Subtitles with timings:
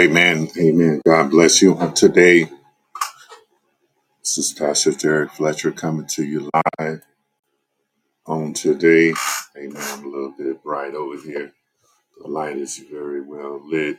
[0.00, 0.48] Amen.
[0.58, 1.02] Amen.
[1.06, 1.76] God bless you.
[1.76, 2.44] On today,
[4.20, 7.02] this is Pastor Derrick Fletcher coming to you live
[8.26, 9.14] on today.
[9.56, 10.04] Amen.
[10.04, 11.52] A little bit bright over here.
[12.20, 13.98] The light is very well lit.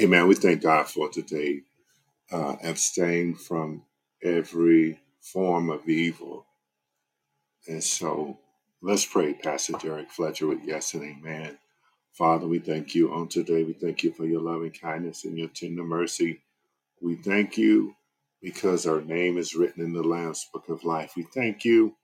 [0.00, 0.28] Amen.
[0.28, 1.62] We thank God for today.
[2.32, 3.84] Uh, abstain from
[4.22, 6.46] every form of evil.
[7.68, 8.38] And so
[8.82, 11.58] let's pray, Pastor Derrick Fletcher, with yes and amen.
[12.14, 13.64] Father, we thank you on today.
[13.64, 16.42] We thank you for your loving kindness and your tender mercy.
[17.00, 17.96] We thank you
[18.40, 21.14] because our name is written in the Lamb's Book of Life.
[21.16, 21.96] We thank you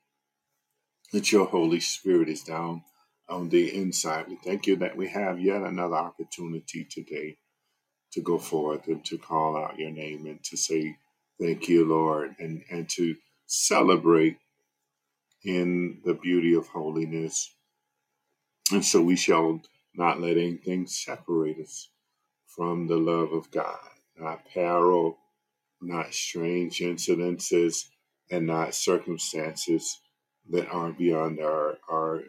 [1.13, 2.83] that your Holy Spirit is down
[3.29, 4.27] on the inside.
[4.29, 7.37] We thank you that we have yet another opportunity today
[8.13, 10.97] to go forth and to call out your name and to say
[11.41, 13.15] thank you, Lord, and, and to
[13.47, 14.39] celebrate
[15.45, 17.55] in the beauty of holiness.
[18.73, 19.61] And so we shall
[20.01, 21.91] not let anything separate us
[22.47, 23.79] from the love of God,
[24.19, 25.19] not peril,
[25.83, 27.87] not strange incidences,
[28.31, 30.01] and not circumstances
[30.51, 32.23] that are beyond our, our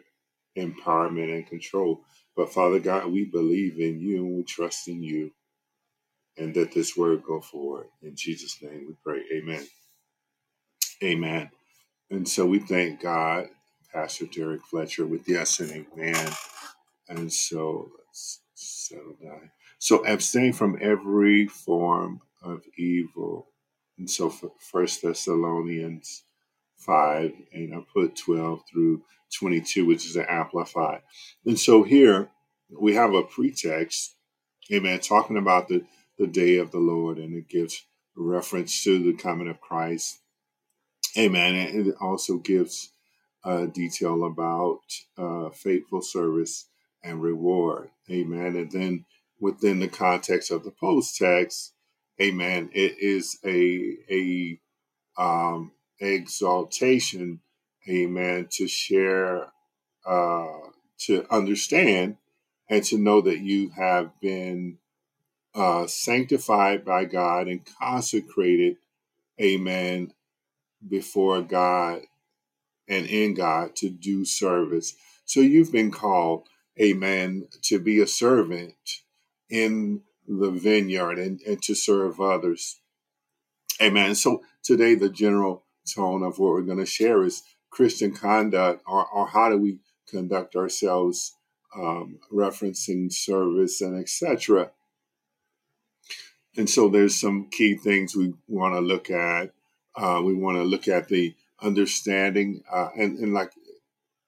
[0.58, 2.02] empowerment and control.
[2.36, 5.32] But Father God, we believe in you and we trust in you
[6.38, 7.86] and that this word go forward.
[8.02, 9.22] In Jesus' name we pray.
[9.36, 9.66] Amen.
[11.02, 11.50] Amen.
[12.10, 13.48] And so we thank God,
[13.92, 16.32] Pastor Derrick Fletcher, with yes and amen.
[17.16, 18.40] And so let's.
[19.78, 23.48] So abstain from every form of evil.
[23.98, 26.22] And so First Thessalonians
[26.76, 29.02] 5, and I put 12 through
[29.36, 31.00] 22, which is an amplified.
[31.44, 32.30] And so here
[32.70, 34.14] we have a pretext,
[34.72, 35.84] amen, talking about the,
[36.16, 37.84] the day of the Lord, and it gives
[38.14, 40.20] reference to the coming of Christ.
[41.18, 41.56] Amen.
[41.56, 42.90] And it also gives
[43.44, 44.80] uh, detail about
[45.18, 46.68] uh, faithful service
[47.02, 47.90] and reward.
[48.10, 48.56] Amen.
[48.56, 49.04] And then
[49.40, 51.72] within the context of the post text,
[52.20, 54.60] amen, it is a, a
[55.16, 57.40] um, exaltation,
[57.88, 59.48] amen, to share,
[60.06, 60.58] uh,
[60.98, 62.16] to understand,
[62.68, 64.78] and to know that you have been
[65.54, 68.76] uh, sanctified by God and consecrated,
[69.40, 70.12] amen,
[70.86, 72.02] before God
[72.88, 74.94] and in God to do service.
[75.24, 76.48] So you've been called,
[76.80, 78.74] amen, to be a servant
[79.50, 82.80] in the vineyard and, and to serve others.
[83.80, 84.14] Amen.
[84.14, 89.06] So today, the general tone of what we're going to share is Christian conduct, or,
[89.06, 89.78] or how do we
[90.08, 91.34] conduct ourselves,
[91.74, 94.70] um, referencing service and etc.
[96.56, 99.52] And so there's some key things we want to look at.
[99.96, 103.52] Uh, we want to look at the understanding, uh, and, and like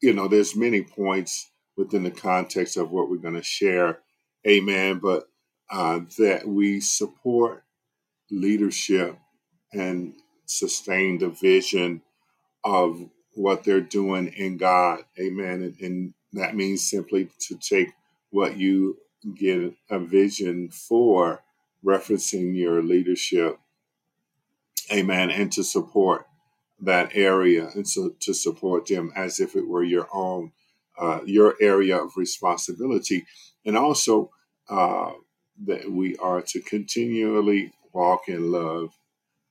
[0.00, 4.00] you know, there's many points within the context of what we're going to share.
[4.46, 4.98] Amen.
[4.98, 5.24] But
[5.70, 7.64] uh, that we support
[8.30, 9.18] leadership
[9.72, 10.14] and
[10.46, 12.02] sustain the vision
[12.64, 15.00] of what they're doing in God.
[15.18, 15.62] Amen.
[15.62, 17.88] And, and that means simply to take
[18.30, 18.98] what you
[19.36, 21.42] get a vision for,
[21.84, 23.58] referencing your leadership.
[24.92, 25.30] Amen.
[25.30, 26.26] And to support
[26.80, 30.52] that area and so to support them as if it were your own,
[30.98, 33.26] uh, your area of responsibility.
[33.66, 34.30] And also
[34.68, 35.12] uh,
[35.64, 38.90] that we are to continually walk in love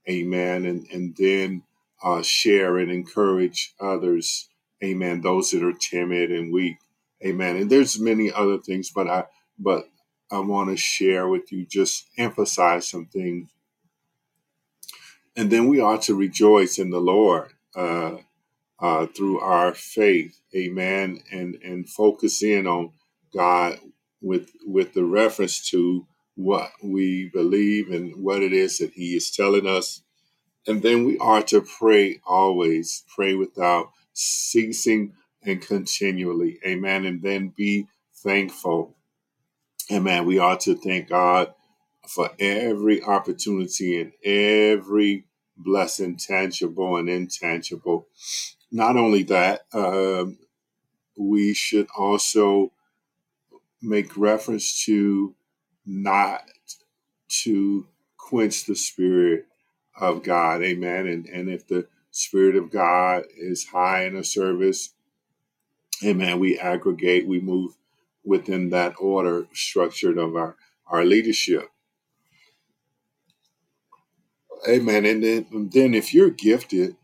[0.10, 0.66] Amen.
[0.66, 1.64] And and then
[2.04, 4.50] uh, share and encourage others.
[4.84, 5.22] Amen.
[5.22, 6.78] Those that are timid and weak.
[7.26, 7.56] Amen.
[7.56, 9.26] And there's many other things, but I
[9.58, 9.86] but
[10.32, 13.50] I want to share with you, just emphasize some things.
[15.36, 18.18] And then we are to rejoice in the Lord uh,
[18.84, 20.40] uh, through our faith.
[20.56, 21.22] Amen.
[21.32, 22.92] And and focus in on
[23.34, 23.80] God
[24.22, 29.32] with with the reference to what we believe and what it is that He is
[29.32, 30.04] telling us
[30.68, 35.14] and then we are to pray always, pray without ceasing
[35.44, 36.60] and continually.
[36.66, 37.06] Amen.
[37.06, 38.96] And then be thankful.
[39.92, 40.26] Amen.
[40.26, 41.54] We are to thank God
[42.08, 45.26] for every opportunity and every
[45.58, 48.08] blessing, tangible and intangible.
[48.74, 50.40] Not only that, um,
[51.16, 52.74] we should also
[53.82, 55.36] make reference to
[55.86, 56.42] not
[57.44, 57.88] to
[58.18, 59.46] quench the spirit
[59.96, 60.64] of God.
[60.64, 61.08] Amen.
[61.08, 64.90] And and if the Spirit of God is high in a service,
[66.04, 67.74] amen, we aggregate, we move
[68.24, 70.56] within that order structured of our,
[70.88, 71.70] our leadership.
[74.70, 75.06] Amen.
[75.06, 76.96] And then, and then if you're gifted,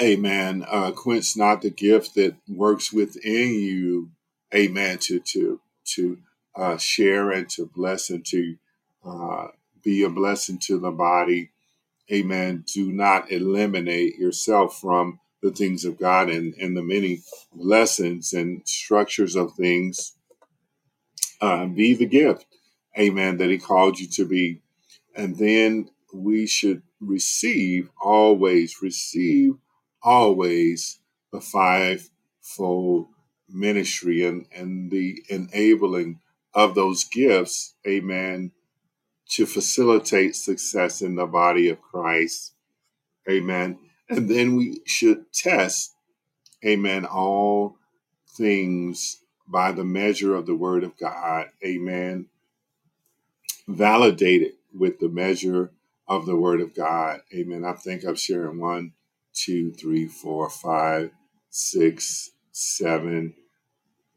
[0.00, 0.64] Amen.
[0.68, 4.10] Uh, quench not the gift that works within you.
[4.54, 4.98] Amen.
[5.00, 5.60] To to
[5.96, 6.18] to
[6.56, 8.56] uh, share and to bless and to
[9.04, 9.48] uh,
[9.84, 11.50] be a blessing to the body.
[12.12, 12.64] Amen.
[12.72, 17.20] Do not eliminate yourself from the things of God and, and the many
[17.54, 20.14] lessons and structures of things.
[21.40, 22.46] Uh, be the gift.
[22.98, 23.38] Amen.
[23.38, 24.58] That He called you to be
[25.16, 29.54] and then we should receive always receive
[30.02, 30.98] always
[31.32, 33.08] the fivefold
[33.48, 36.20] ministry and and the enabling
[36.54, 38.50] of those gifts amen
[39.28, 42.52] to facilitate success in the body of christ
[43.28, 45.94] amen and then we should test
[46.64, 47.76] amen all
[48.28, 49.18] things
[49.48, 52.26] by the measure of the word of god amen
[53.66, 55.72] validated with the measure
[56.08, 57.20] of the word of God.
[57.34, 57.64] Amen.
[57.64, 58.92] I think I'm sharing one,
[59.34, 61.10] two, three, four, five,
[61.50, 63.34] six, seven,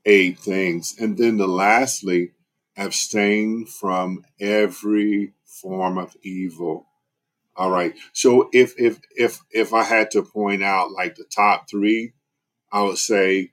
[0.06, 0.96] eight things.
[1.00, 2.32] And then the lastly,
[2.78, 6.88] abstain from every form of evil.
[7.56, 7.94] All right.
[8.14, 12.14] So if if if if I had to point out like the top three,
[12.72, 13.52] I would say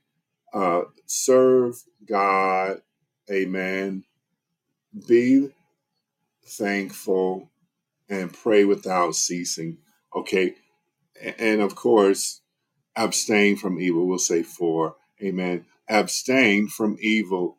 [0.54, 1.76] uh serve
[2.06, 2.80] God,
[3.30, 4.04] amen.
[5.06, 5.50] Be
[6.46, 7.50] thankful
[8.08, 9.78] and pray without ceasing.
[10.16, 10.54] Okay.
[11.38, 12.40] And of course,
[12.96, 14.06] abstain from evil.
[14.06, 14.96] We'll say four.
[15.22, 15.66] Amen.
[15.88, 17.58] Abstain from evil.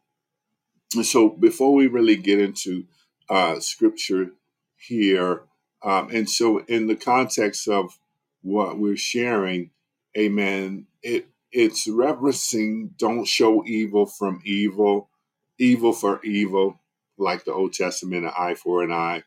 [1.04, 2.86] So before we really get into
[3.30, 4.32] uh, scripture
[4.78, 5.44] here,
[5.84, 7.98] um, and so in the context of
[8.42, 9.72] what we're sharing,
[10.18, 15.10] amen, it it's referencing don't show evil from evil,
[15.58, 16.80] evil for evil,
[17.18, 19.24] like the Old Testament, an eye for an eye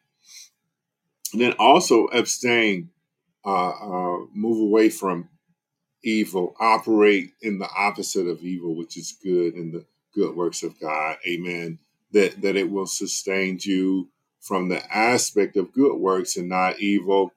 [1.35, 2.91] and then also abstain,
[3.45, 5.29] uh, uh, move away from
[6.03, 10.79] evil, operate in the opposite of evil, which is good in the good works of
[10.81, 11.17] God.
[11.27, 11.79] Amen.
[12.13, 14.11] That that it will sustain you
[14.41, 17.33] from the aspect of good works and not evil,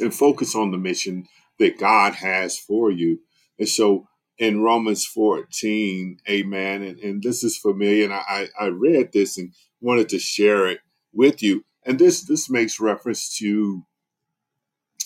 [0.00, 1.26] and focus on the mission
[1.58, 3.20] that God has for you.
[3.58, 9.12] And so in Romans 14, amen, and, and this is familiar, and I, I read
[9.12, 10.80] this and wanted to share it
[11.12, 11.64] with you.
[11.84, 13.84] And this this makes reference to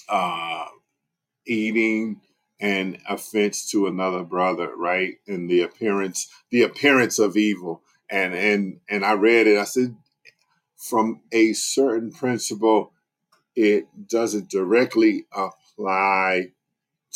[0.08, 0.66] uh,
[1.46, 2.20] eating
[2.60, 5.14] an offense to another brother, right?
[5.26, 7.82] And the appearance, the appearance of evil.
[8.08, 9.58] And and and I read it.
[9.58, 9.96] I said,
[10.76, 12.92] from a certain principle,
[13.56, 16.52] it doesn't directly apply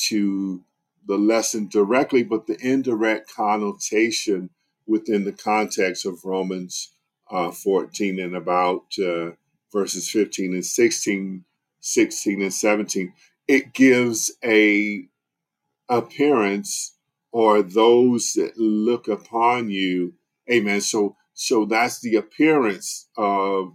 [0.09, 0.64] to
[1.06, 4.50] the lesson directly, but the indirect connotation
[4.87, 6.92] within the context of Romans
[7.30, 9.30] uh, 14 and about uh,
[9.73, 11.44] verses 15 and 16,
[11.80, 13.12] 16 and 17,
[13.49, 15.06] it gives a
[15.88, 16.96] appearance
[17.32, 20.14] or those that look upon you.
[20.50, 20.80] Amen.
[20.80, 23.75] So so that's the appearance of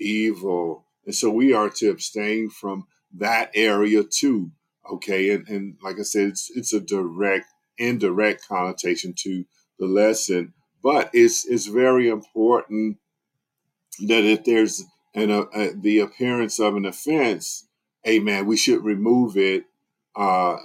[0.00, 0.86] evil.
[1.04, 2.86] And so we are to abstain from
[3.18, 4.50] that area too.
[4.90, 5.30] Okay.
[5.30, 9.44] And, and like I said, it's, it's a direct, indirect connotation to
[9.78, 12.96] the lesson, but it's, it's very important
[14.06, 14.82] that if there's
[15.14, 17.66] an, uh, uh, the appearance of an offense,
[18.06, 19.64] amen, we should remove it
[20.16, 20.56] uh,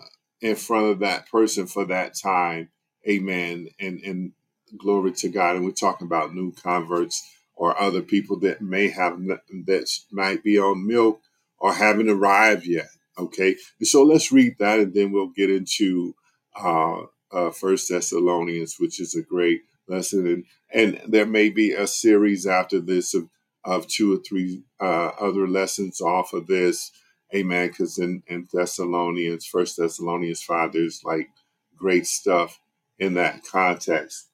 [0.41, 2.69] in front of that person for that time,
[3.07, 4.31] amen, and, and
[4.77, 5.55] glory to God.
[5.55, 9.17] And we're talking about new converts or other people that may have
[9.65, 11.21] that might be on milk
[11.57, 12.87] or haven't arrived yet.
[13.17, 16.13] Okay, and so let's read that, and then we'll get into
[16.55, 17.01] uh,
[17.31, 22.45] uh, First Thessalonians, which is a great lesson, and and there may be a series
[22.45, 23.27] after this of
[23.63, 26.91] of two or three uh, other lessons off of this.
[27.35, 27.67] Amen.
[27.67, 31.29] Because in, in Thessalonians, First Thessalonians 5, there's like
[31.75, 32.59] great stuff
[32.99, 34.29] in that context.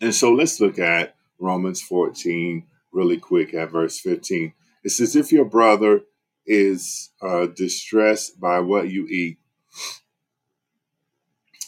[0.00, 4.52] And so let's look at Romans 14 really quick at verse 15.
[4.84, 6.02] It says, If your brother
[6.46, 9.38] is uh, distressed by what you eat,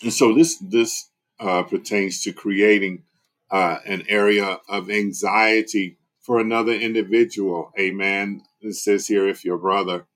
[0.02, 3.02] and so this this uh, pertains to creating
[3.50, 5.98] uh, an area of anxiety
[6.30, 7.72] for another individual.
[7.76, 8.40] Amen.
[8.60, 10.06] It says here, if your brother,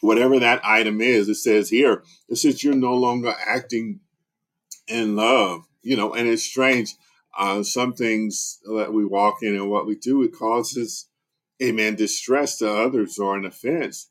[0.00, 4.00] whatever that item is, it says here, it says you're no longer acting
[4.86, 5.66] in love.
[5.82, 6.94] You know, and it's strange.
[7.38, 11.10] Uh, some things that we walk in and what we do, it causes,
[11.62, 14.08] amen, distress to others or an offense.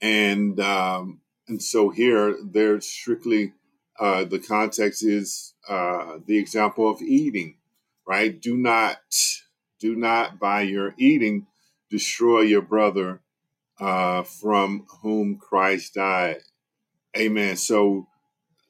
[0.00, 3.52] And um, and so here, they're strictly
[4.00, 7.56] uh, the context is uh, the example of eating,
[8.06, 8.40] right?
[8.40, 8.98] Do not,
[9.80, 11.46] do not by your eating
[11.90, 13.20] destroy your brother
[13.78, 16.38] uh, from whom Christ died.
[17.16, 17.56] Amen.
[17.56, 18.08] So,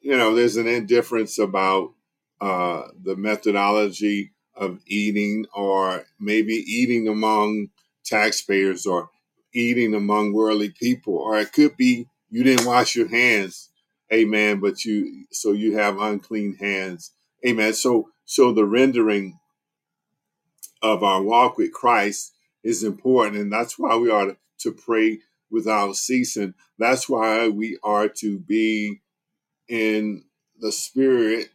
[0.01, 1.93] you know, there's an indifference about
[2.39, 7.69] uh, the methodology of eating, or maybe eating among
[8.05, 9.09] taxpayers, or
[9.53, 13.69] eating among worldly people, or it could be you didn't wash your hands.
[14.13, 14.59] Amen.
[14.59, 17.11] But you, so you have unclean hands.
[17.45, 17.73] Amen.
[17.73, 19.39] So, so the rendering
[20.81, 22.33] of our walk with Christ
[22.63, 23.37] is important.
[23.37, 25.19] And that's why we are to pray
[25.49, 26.53] without ceasing.
[26.77, 29.01] That's why we are to be
[29.67, 30.23] in
[30.59, 31.49] the spirit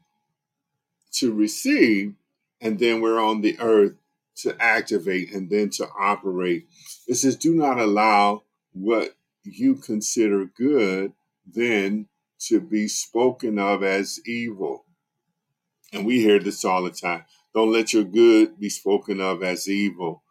[1.12, 2.14] to receive,
[2.61, 3.95] and then we're on the earth
[4.37, 6.66] to activate and then to operate.
[7.07, 11.12] It says, do not allow what you consider good
[11.47, 12.07] then
[12.49, 14.85] to be spoken of as evil.
[15.92, 17.25] And we hear this all the time.
[17.54, 20.23] Don't let your good be spoken of as evil.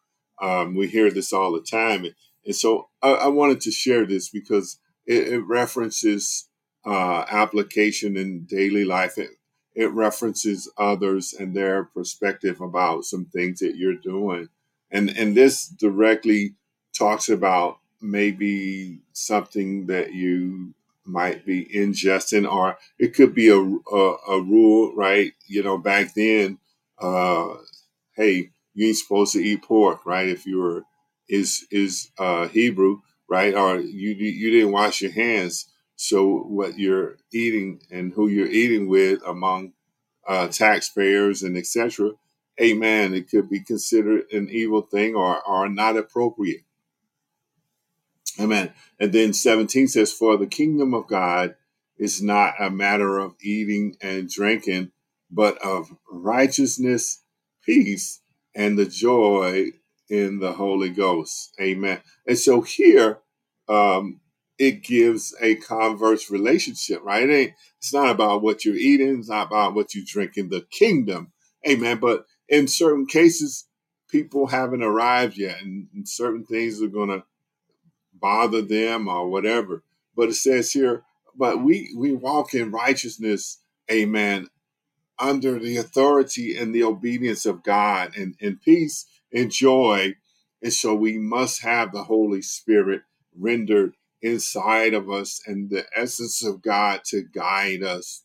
[0.41, 2.05] Um, we hear this all the time.
[2.45, 6.47] And so I, I wanted to share this because it, it references
[6.85, 9.17] uh, application in daily life.
[9.17, 9.31] It,
[9.75, 14.47] it references others and their perspective about some things that you're doing.
[14.91, 16.55] And, and this directly
[16.97, 20.73] talks about maybe something that you
[21.09, 25.33] might be ingesting, or it could be a, a, a rule, right?
[25.47, 26.59] You know, back then,
[26.99, 27.55] uh,
[28.15, 30.29] hey, you ain't supposed to eat pork, right?
[30.29, 30.83] If you were
[31.29, 33.53] is is uh, Hebrew, right?
[33.55, 38.89] Or you you didn't wash your hands, so what you're eating and who you're eating
[38.89, 39.73] with among
[40.27, 42.11] uh, taxpayers and etc.
[42.61, 43.13] Amen.
[43.15, 46.61] It could be considered an evil thing or or not appropriate.
[48.39, 48.71] Amen.
[48.99, 51.55] And then 17 says, For the kingdom of God
[51.97, 54.91] is not a matter of eating and drinking,
[55.31, 57.23] but of righteousness,
[57.63, 58.21] peace,
[58.55, 59.67] and the joy
[60.09, 61.53] in the Holy Ghost.
[61.61, 61.99] Amen.
[62.27, 63.19] And so here,
[63.67, 64.21] um,
[64.57, 67.29] it gives a converse relationship, right?
[67.29, 70.49] It ain't, it's not about what you're eating, it's not about what you drink in
[70.49, 71.31] the kingdom.
[71.67, 71.99] Amen.
[71.99, 73.67] But in certain cases,
[74.09, 77.23] people haven't arrived yet, and, and certain things are going to
[78.19, 79.83] bother them or whatever.
[80.15, 81.03] But it says here,
[81.35, 83.59] but we we walk in righteousness,
[83.91, 84.47] amen,
[85.19, 90.15] under the authority and the obedience of God and, and peace and joy.
[90.61, 93.03] And so we must have the Holy Spirit
[93.37, 98.23] rendered inside of us and the essence of God to guide us.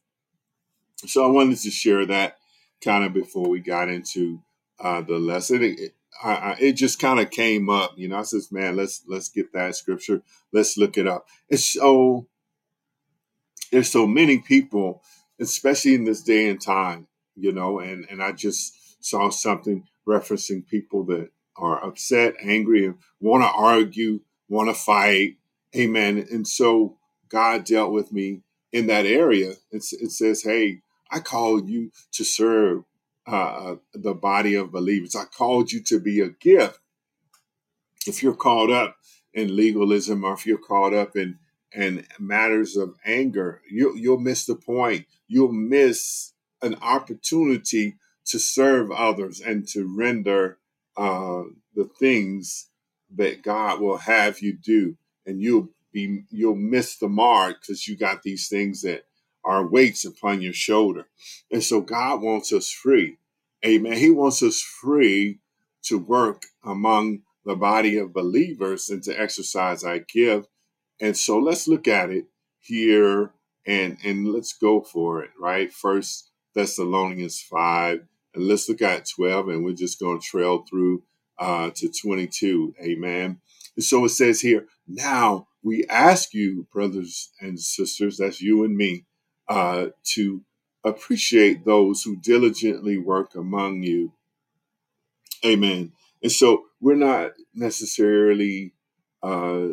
[1.07, 2.39] So I wanted to share that
[2.83, 4.41] kind of before we got into
[4.81, 5.63] uh, the lesson.
[5.63, 8.19] It, I, I, it just kind of came up, you know.
[8.19, 10.23] I says, "Man, let's let's get that scripture.
[10.53, 12.27] Let's look it up." It's so
[13.73, 15.03] there's so many people,
[15.41, 17.07] especially in this day and time,
[17.37, 17.81] you know.
[17.81, 23.49] And and I just saw something referencing people that are upset, angry, and want to
[23.49, 25.37] argue, want to fight.
[25.77, 26.27] Amen.
[26.31, 26.97] And so
[27.29, 28.43] God dealt with me
[28.73, 29.55] in that area.
[29.71, 30.81] It's, it says, "Hey,
[31.11, 32.85] I called you to serve
[33.27, 35.17] uh, the body of believers.
[35.17, 36.79] I called you to be a gift.
[38.07, 38.97] If you're caught up
[39.33, 41.39] in legalism, or if you're caught up in
[41.75, 45.07] in matters of anger, you, you'll miss the point.
[45.27, 50.59] You'll miss an opportunity to serve others and to render
[50.97, 51.43] uh,
[51.75, 52.69] the things
[53.17, 57.97] that God will have you do, and you'll be you'll miss the mark because you
[57.97, 59.05] got these things that
[59.45, 61.07] are weights upon your shoulder,
[61.51, 63.19] and so God wants us free,
[63.65, 63.97] Amen.
[63.97, 65.39] He wants us free
[65.85, 70.49] to work among the body of believers and to exercise our gift.
[71.01, 72.27] And so let's look at it
[72.61, 73.33] here
[73.67, 75.73] and and let's go for it, right?
[75.73, 81.03] First Thessalonians five and let's look at 12, and we're just going to trail through
[81.39, 82.75] uh, to 22.
[82.83, 83.39] Amen.
[83.77, 88.77] And so it says here, now we ask you, brothers and sisters, that's you and
[88.77, 89.05] me,
[89.49, 90.43] uh, to
[90.85, 94.13] appreciate those who diligently work among you.
[95.45, 95.93] Amen.
[96.23, 98.73] And so we're not necessarily
[99.23, 99.69] uh,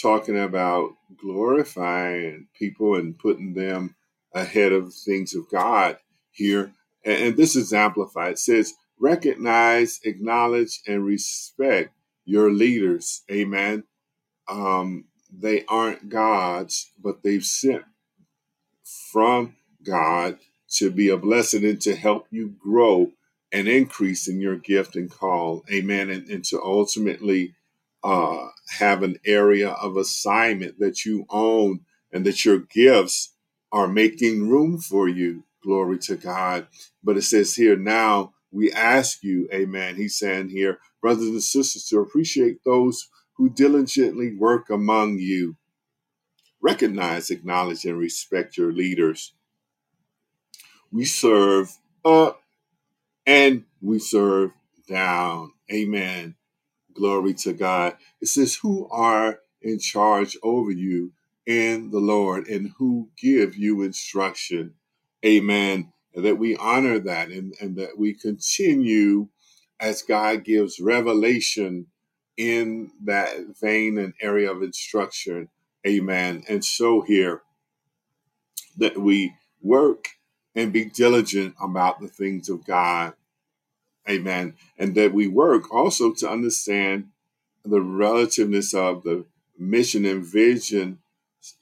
[0.00, 3.94] talking about glorifying people and putting them
[4.34, 5.96] ahead of things of God
[6.30, 6.72] here.
[7.04, 8.32] And, and this is amplified.
[8.32, 13.22] It says, recognize, acknowledge, and respect your leaders.
[13.30, 13.84] Amen.
[14.48, 17.84] Um, they aren't gods, but they've sent
[19.12, 20.38] from God
[20.76, 23.12] to be a blessing and to help you grow
[23.52, 25.64] and increase in your gift and call.
[25.72, 26.10] Amen.
[26.10, 27.54] And, and to ultimately
[28.04, 31.80] uh, have an area of assignment that you own
[32.12, 33.32] and that your gifts
[33.72, 35.44] are making room for you.
[35.62, 36.66] Glory to God.
[37.02, 39.96] But it says here now we ask you, amen.
[39.96, 45.56] He's saying here, brothers and sisters, to appreciate those who diligently work among you.
[46.66, 49.34] Recognize, acknowledge, and respect your leaders.
[50.90, 51.70] We serve
[52.04, 52.42] up
[53.24, 54.50] and we serve
[54.88, 55.52] down.
[55.72, 56.34] Amen.
[56.92, 57.96] Glory to God.
[58.20, 61.12] It says, Who are in charge over you
[61.46, 64.74] in the Lord and who give you instruction.
[65.24, 65.92] Amen.
[66.16, 69.28] And that we honor that and, and that we continue
[69.78, 71.86] as God gives revelation
[72.36, 75.48] in that vein and area of instruction.
[75.86, 76.44] Amen.
[76.48, 77.42] And so here
[78.76, 80.08] that we work
[80.54, 83.14] and be diligent about the things of God.
[84.08, 84.54] Amen.
[84.78, 87.08] And that we work also to understand
[87.64, 89.26] the relativeness of the
[89.58, 90.98] mission and vision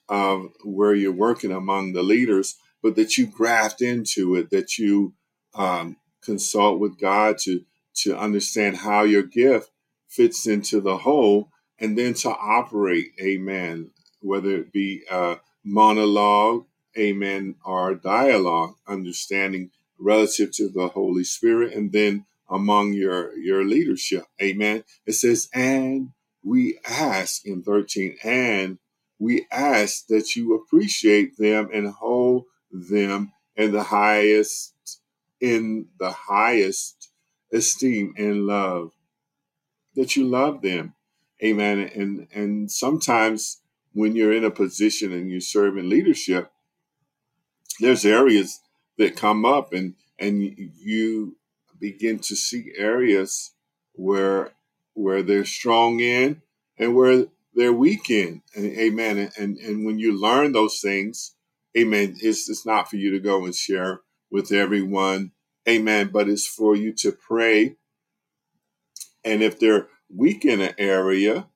[0.08, 5.14] of where you're working among the leaders, but that you graft into it, that you
[5.54, 7.64] um, consult with God to
[7.96, 9.70] to understand how your gift
[10.08, 11.48] fits into the whole,
[11.78, 13.12] and then to operate.
[13.22, 13.90] Amen.
[14.24, 15.04] Whether it be
[15.64, 16.66] monologue,
[16.98, 24.24] amen, or dialogue, understanding relative to the Holy Spirit, and then among your your leadership.
[24.40, 24.84] Amen.
[25.06, 26.10] It says, and
[26.42, 28.78] we ask in 13, and
[29.18, 35.00] we ask that you appreciate them and hold them in the highest
[35.40, 37.10] in the highest
[37.52, 38.92] esteem and love
[39.94, 40.94] that you love them
[41.42, 43.60] amen and and sometimes
[43.94, 46.50] when you're in a position and you serve in leadership
[47.80, 48.60] there's areas
[48.98, 50.42] that come up and and
[50.76, 51.36] you
[51.80, 53.52] begin to see areas
[53.94, 54.52] where
[54.94, 56.40] where they're strong in
[56.78, 58.42] and where they're weak in.
[58.54, 59.18] And, amen.
[59.18, 61.32] And, and and when you learn those things
[61.76, 65.32] amen it's it's not for you to go and share with everyone.
[65.68, 66.10] Amen.
[66.12, 67.76] But it's for you to pray.
[69.24, 71.46] And if they're weak in an area,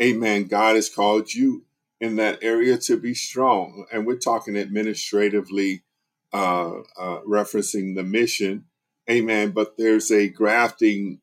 [0.00, 1.63] amen, God has called you
[2.00, 3.86] in that area to be strong.
[3.92, 5.82] And we're talking administratively,
[6.32, 8.64] uh, uh, referencing the mission,
[9.08, 9.52] amen.
[9.52, 11.20] But there's a grafting,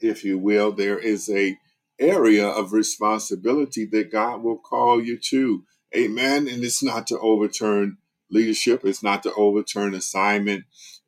[0.00, 1.58] if you will, there is a
[1.98, 5.64] area of responsibility that God will call you to,
[5.96, 6.48] amen.
[6.48, 7.98] And it's not to overturn
[8.30, 10.64] leadership, it's not to overturn assignment,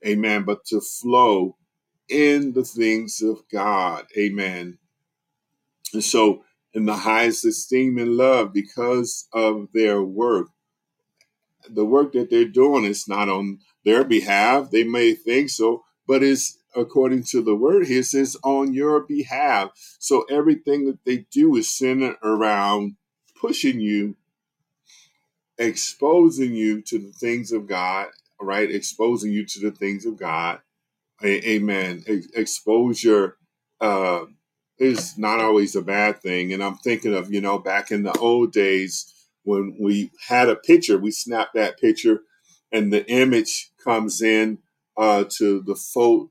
[0.07, 1.57] amen, but to flow
[2.09, 4.07] in the things of God.
[4.16, 4.79] Amen.
[5.92, 6.44] And so,
[6.77, 10.49] in the highest esteem and love, because of their work,
[11.71, 14.71] the work that they're doing is not on their behalf.
[14.71, 19.01] They may think so, but it's according to the word here, it says on your
[19.01, 19.71] behalf.
[20.01, 22.97] So, everything that they do is centered around
[23.41, 24.17] pushing you,
[25.59, 28.09] exposing you to the things of God,
[28.41, 28.71] right?
[28.71, 30.61] Exposing you to the things of God
[31.23, 32.05] a- amen.
[32.09, 33.39] Ex- exposure
[33.81, 34.27] uh,
[34.79, 36.53] is not always a bad thing.
[36.53, 39.12] And I'm thinking of, you know, back in the old days
[39.45, 42.21] when we had a picture, we snapped that picture
[42.73, 44.59] and the image comes in
[44.97, 46.29] uh, to the, photo,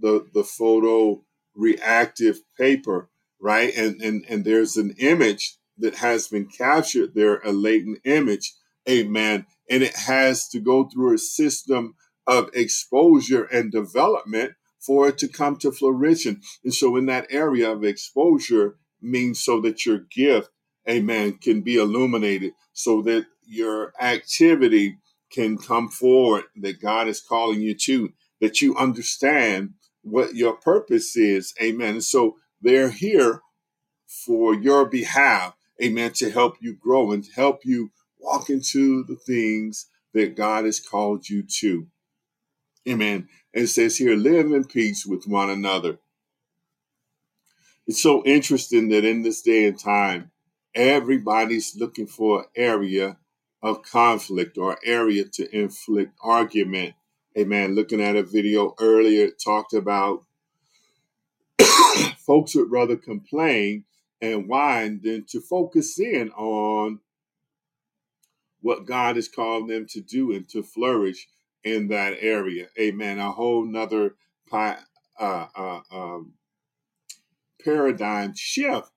[0.00, 1.22] the, the photo
[1.54, 3.08] reactive paper,
[3.40, 3.74] right?
[3.76, 8.54] And, and, and there's an image that has been captured there, a latent image.
[8.88, 9.46] Amen.
[9.70, 11.94] And it has to go through a system
[12.26, 14.54] of exposure and development
[14.86, 16.40] for it to come to fruition.
[16.64, 20.50] And so, in that area of exposure, means so that your gift,
[20.88, 24.98] amen, can be illuminated, so that your activity
[25.30, 31.16] can come forward that God is calling you to, that you understand what your purpose
[31.16, 31.94] is, amen.
[31.94, 33.42] And so, they're here
[34.06, 39.86] for your behalf, amen, to help you grow and help you walk into the things
[40.14, 41.86] that God has called you to.
[42.88, 43.28] Amen.
[43.56, 45.98] And says here, live in peace with one another.
[47.86, 50.30] It's so interesting that in this day and time,
[50.74, 53.16] everybody's looking for an area
[53.62, 56.96] of conflict or area to inflict argument.
[57.38, 57.74] Amen.
[57.74, 60.24] Looking at a video earlier, it talked about
[62.18, 63.84] folks would rather complain
[64.20, 67.00] and whine than to focus in on
[68.60, 71.26] what God has called them to do and to flourish
[71.66, 72.68] in that area.
[72.80, 73.18] Amen.
[73.18, 74.14] A whole nother
[74.52, 74.76] uh,
[75.20, 76.34] uh, um,
[77.64, 78.90] paradigm shift.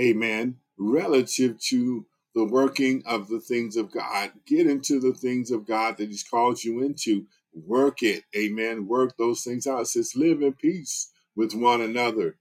[0.00, 0.56] Amen.
[0.78, 4.32] Relative to the working of the things of God.
[4.46, 7.26] Get into the things of God that He's called you into.
[7.52, 8.24] Work it.
[8.36, 8.88] Amen.
[8.88, 9.82] Work those things out.
[9.82, 12.38] It says, live in peace with one another.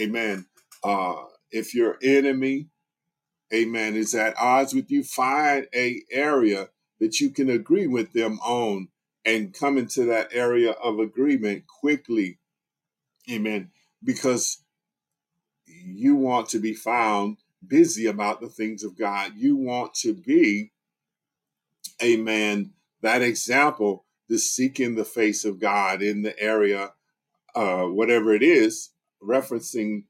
[0.00, 0.46] Amen.
[0.82, 1.16] Uh,
[1.52, 2.68] if your enemy
[3.54, 6.70] amen, is at odds with you, find a area
[7.00, 8.88] that you can agree with them on
[9.26, 12.38] and come into that area of agreement quickly.
[13.30, 13.70] Amen.
[14.02, 14.58] Because
[15.66, 19.32] you want to be found busy about the things of God.
[19.34, 20.70] You want to be,
[22.00, 22.70] amen,
[23.02, 26.92] that example, the seeking the face of God in the area,
[27.54, 28.90] uh, whatever it is,
[29.22, 30.04] referencing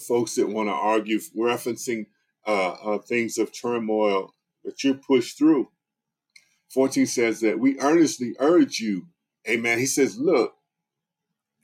[0.00, 2.06] folks that want to argue, referencing
[2.46, 4.32] uh, uh, things of turmoil
[4.64, 5.68] that you push through.
[6.72, 9.06] 14 says that we earnestly urge you,
[9.48, 9.78] amen.
[9.78, 10.54] He says, look,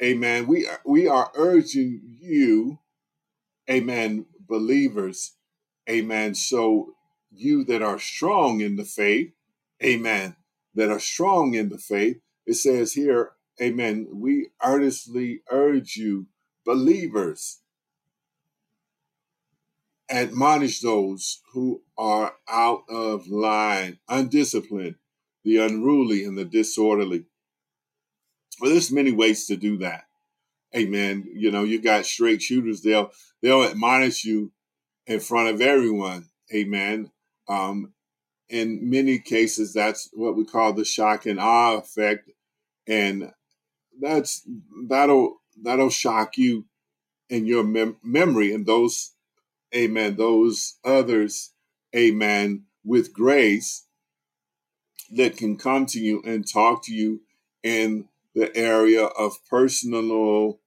[0.03, 2.79] amen, we are, we are urging you,
[3.71, 5.35] amen, believers,
[5.89, 6.35] amen.
[6.35, 6.95] So
[7.31, 9.33] you that are strong in the faith,
[9.83, 10.37] amen,
[10.75, 16.27] that are strong in the faith, it says here, amen, we earnestly urge you,
[16.67, 17.61] believers,
[20.11, 24.97] admonish those who are out of line, undisciplined,
[25.45, 27.25] the unruly, and the disorderly.
[28.61, 30.05] Well, there's many ways to do that.
[30.77, 31.29] Amen.
[31.33, 32.83] You know, you got straight shooters.
[32.83, 33.11] They'll
[33.43, 34.53] they'll admonish you
[35.07, 36.27] in front of everyone.
[36.55, 37.11] Amen.
[37.49, 37.95] Um,
[38.49, 42.31] in many cases, that's what we call the shock and awe effect,
[42.87, 43.33] and
[44.01, 44.47] that's
[44.89, 46.67] that'll that'll shock you
[47.29, 49.13] in your mem- memory, and those
[49.75, 51.53] amen, those others,
[51.95, 53.85] amen, with grace
[55.11, 57.21] that can come to you and talk to you
[57.63, 60.61] in the area of personal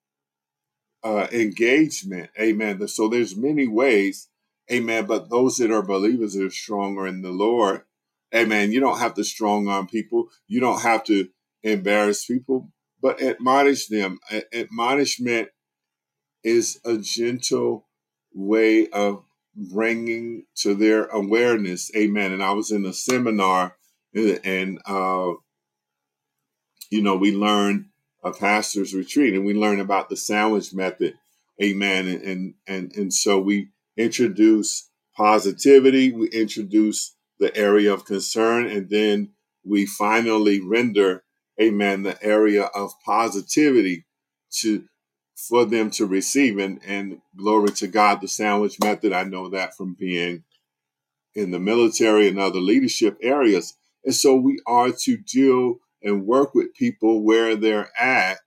[1.04, 2.88] uh, engagement, amen.
[2.88, 4.30] So there's many ways,
[4.72, 7.84] amen, but those that are believers are stronger in the Lord,
[8.36, 11.30] amen, you don't have to strong arm people, you don't have to
[11.64, 14.20] embarrass people, but admonish them.
[14.54, 15.50] Admonishment
[16.44, 17.88] is a gentle
[18.34, 19.24] way of
[19.56, 21.91] bringing to their awareness.
[21.96, 22.32] Amen.
[22.32, 23.76] And I was in a seminar
[24.13, 25.34] and, and uh,
[26.89, 27.86] you know, we learned
[28.24, 31.15] a pastor's retreat and we learned about the sandwich method.
[31.62, 32.08] Amen.
[32.08, 38.89] And, and, and, and so we introduce positivity, we introduce the area of concern, and
[38.89, 39.32] then
[39.65, 41.24] we finally render,
[41.62, 44.06] amen, the area of positivity
[44.62, 44.86] to
[45.47, 46.58] for them to receive.
[46.58, 50.43] And, and glory to God, the sandwich method, I know that from being
[51.34, 53.75] in the military and other leadership areas.
[54.04, 58.39] And so we are to deal and work with people where they're at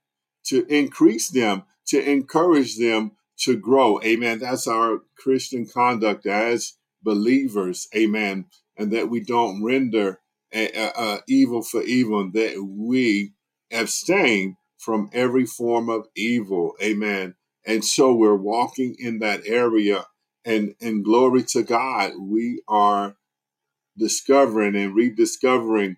[0.45, 4.01] to increase them, to encourage them to grow.
[4.03, 4.39] Amen.
[4.39, 7.87] That's our Christian conduct as believers.
[7.95, 8.45] Amen.
[8.77, 10.19] And that we don't render
[10.53, 13.33] uh, evil for evil, that we
[13.71, 16.75] abstain from every form of evil.
[16.81, 17.33] Amen.
[17.65, 20.05] And so we're walking in that area
[20.45, 23.15] and and glory to God, we are
[23.97, 25.97] discovering and rediscovering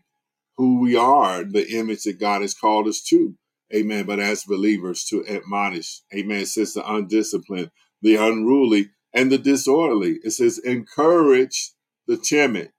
[0.55, 3.35] who we are, the image that God has called us to.
[3.75, 4.05] Amen.
[4.05, 6.41] But as believers, to admonish, amen.
[6.41, 7.71] It says the undisciplined,
[8.01, 10.19] the unruly, and the disorderly.
[10.23, 11.73] It says encourage
[12.07, 12.71] the timid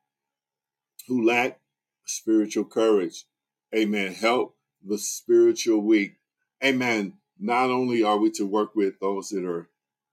[1.06, 1.60] who lack
[2.06, 3.26] spiritual courage.
[3.74, 4.14] Amen.
[4.14, 6.16] Help the spiritual weak.
[6.64, 7.14] Amen.
[7.38, 9.68] Not only are we to work with those that are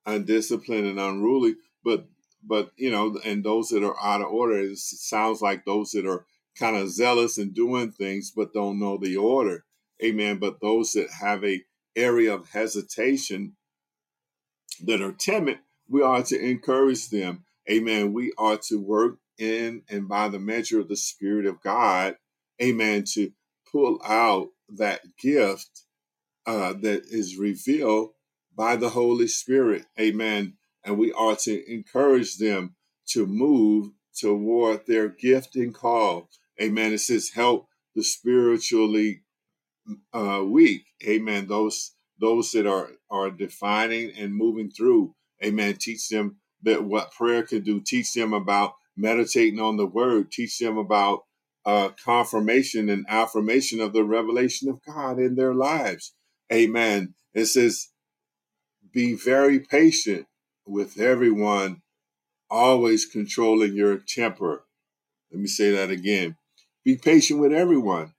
[0.05, 2.07] undisciplined and unruly, but
[2.47, 4.59] but you know, and those that are out of order.
[4.59, 6.25] It sounds like those that are
[6.57, 9.65] kind of zealous and doing things but don't know the order.
[10.03, 10.37] Amen.
[10.37, 11.63] But those that have a
[11.95, 13.55] area of hesitation
[14.83, 17.45] that are timid, we are to encourage them.
[17.69, 18.13] Amen.
[18.13, 22.15] We are to work in and by the measure of the Spirit of God,
[22.61, 23.31] amen, to
[23.69, 25.83] pull out that gift
[26.45, 28.11] uh, that is revealed
[28.55, 29.85] by the Holy Spirit.
[29.99, 30.53] Amen.
[30.83, 32.75] And we are to encourage them
[33.09, 36.29] to move toward their gift and call.
[36.61, 36.93] Amen.
[36.93, 39.21] It says, help the spiritually
[40.13, 40.85] uh, weak.
[41.05, 41.47] Amen.
[41.47, 45.15] Those those that are are defining and moving through.
[45.43, 45.75] Amen.
[45.79, 47.81] Teach them that what prayer can do.
[47.81, 50.31] Teach them about meditating on the word.
[50.31, 51.24] Teach them about
[51.65, 56.13] uh, confirmation and affirmation of the revelation of God in their lives.
[56.53, 57.15] Amen.
[57.33, 57.89] It says,
[58.93, 60.27] be very patient
[60.65, 61.81] with everyone,
[62.49, 64.65] always controlling your temper.
[65.31, 66.37] Let me say that again.
[66.83, 68.13] Be patient with everyone,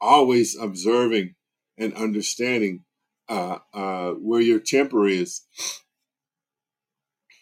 [0.00, 1.34] always observing
[1.78, 2.84] and understanding
[3.28, 5.42] uh, uh, where your temper is.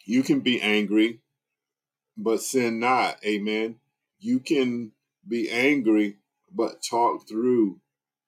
[0.05, 1.21] You can be angry,
[2.17, 3.17] but sin not.
[3.25, 3.77] Amen.
[4.19, 4.93] You can
[5.31, 6.17] be angry,
[6.53, 7.81] but talk through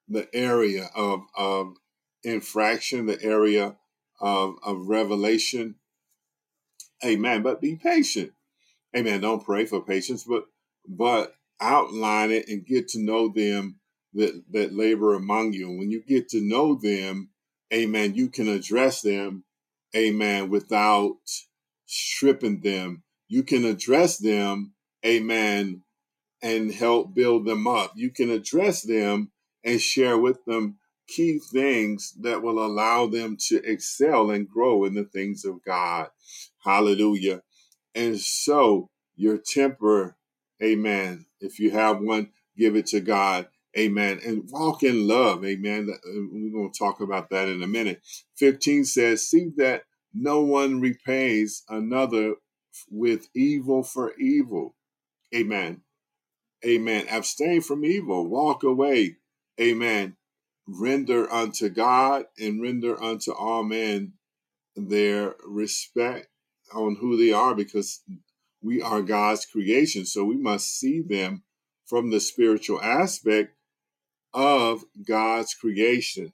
[0.09, 1.75] the area of, of
[2.23, 3.77] infraction, the area
[4.21, 5.75] of, of revelation.
[7.05, 7.43] Amen.
[7.43, 8.33] But be patient.
[8.97, 9.21] Amen.
[9.21, 10.45] Don't pray for patience, but
[10.87, 13.77] but outline it and get to know them
[14.15, 15.69] that, that labor among you.
[15.71, 17.31] And when you get to know them,
[17.73, 19.45] amen, you can address them,
[19.97, 21.17] amen, without
[21.87, 23.03] stripping them.
[23.29, 24.75] You can address them,
[25.07, 25.83] amen,
[26.43, 27.93] and help build them up.
[27.95, 29.31] You can address them
[29.65, 34.95] and share with them key things that will allow them to excel and grow in
[34.95, 36.09] the things of God.
[36.65, 37.43] Hallelujah.
[37.95, 40.17] And so your temper,
[40.63, 41.27] amen.
[41.41, 43.49] If you have one, give it to God.
[43.79, 44.21] Amen.
[44.25, 45.45] And walk in love.
[45.45, 45.89] Amen.
[45.91, 45.99] Uh,
[46.31, 48.03] We're going to talk about that in a minute.
[48.37, 52.35] 15 says, See that no one repays another
[52.91, 54.75] with evil for evil.
[55.35, 55.83] Amen
[56.65, 57.07] Amen.
[57.09, 58.27] Abstain from evil.
[58.29, 59.17] Walk away.
[59.61, 60.17] Amen.
[60.67, 64.13] Render unto God and render unto all men
[64.77, 66.29] their respect
[66.73, 68.03] on who they are because
[68.63, 70.07] we are God's creation.
[70.07, 71.43] So we must see them
[71.85, 73.55] from the spiritual aspect
[74.33, 76.33] of God's creation.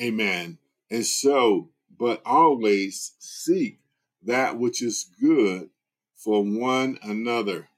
[0.00, 0.58] Amen.
[0.90, 3.80] And so, but always seek
[4.22, 5.70] that which is good
[6.16, 7.68] for one another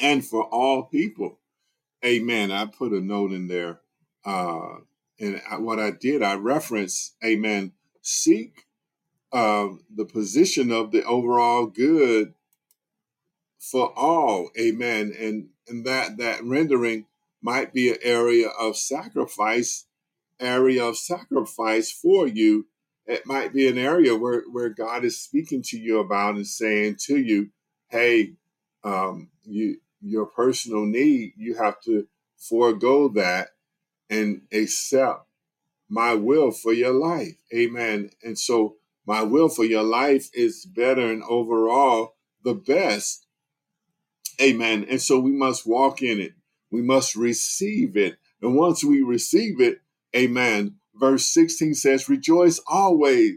[0.00, 1.38] and for all people
[2.04, 2.50] Amen.
[2.50, 3.80] I put a note in there.
[4.24, 4.78] Uh,
[5.20, 8.66] and I, what I did, I referenced, Amen, seek
[9.32, 12.34] uh, the position of the overall good
[13.58, 14.50] for all.
[14.58, 15.14] Amen.
[15.18, 17.06] And, and that, that rendering
[17.40, 19.86] might be an area of sacrifice,
[20.40, 22.66] area of sacrifice for you.
[23.06, 26.96] It might be an area where, where God is speaking to you about and saying
[27.06, 27.50] to you,
[27.88, 28.34] hey,
[28.84, 33.50] um, you, your personal need, you have to forego that
[34.10, 35.26] and accept
[35.88, 37.36] my will for your life.
[37.54, 38.10] Amen.
[38.22, 43.26] And so my will for your life is better and overall the best.
[44.40, 44.86] Amen.
[44.88, 46.32] And so we must walk in it.
[46.70, 48.16] We must receive it.
[48.40, 49.80] And once we receive it,
[50.16, 50.76] amen.
[50.94, 53.34] Verse 16 says, Rejoice always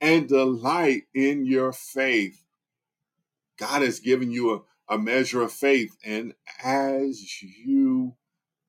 [0.00, 2.45] and delight in your faith.
[3.58, 5.96] God has given you a, a measure of faith.
[6.04, 8.14] And as you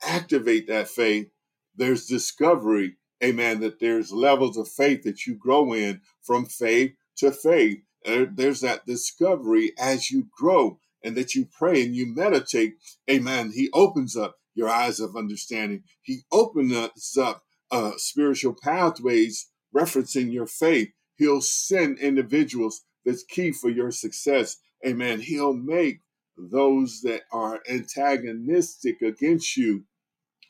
[0.01, 1.29] activate that faith,
[1.75, 7.31] there's discovery, amen, that there's levels of faith that you grow in from faith to
[7.31, 7.79] faith.
[8.05, 12.75] There's that discovery as you grow and that you pray and you meditate,
[13.09, 13.51] amen.
[13.53, 15.83] He opens up your eyes of understanding.
[16.01, 20.89] He opens up uh, spiritual pathways referencing your faith.
[21.17, 24.57] He'll send individuals that's key for your success.
[24.85, 25.19] Amen.
[25.19, 26.01] He'll make
[26.37, 29.85] those that are antagonistic against you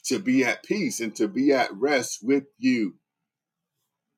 [0.05, 2.95] to be at peace and to be at rest with you.